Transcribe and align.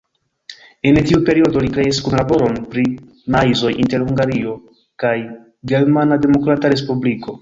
En 0.91 0.95
tiu 1.09 1.19
periodo 1.27 1.61
li 1.65 1.69
kreis 1.75 1.99
kunlaboron 2.05 2.57
pri 2.71 2.85
maizoj 3.35 3.73
inter 3.85 4.07
Hungario 4.07 4.57
kaj 5.05 5.15
Germana 5.73 6.19
Demokrata 6.25 6.73
Respubliko. 6.75 7.29